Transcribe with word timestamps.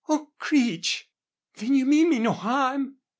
"Oh, 0.09 0.31
Creech!... 0.39 1.11
Then 1.57 1.75
you 1.75 1.85
mean 1.85 2.09
me 2.09 2.17
no 2.17 2.31
harm!" 2.31 2.95